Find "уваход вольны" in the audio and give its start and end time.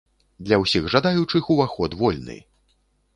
1.57-2.39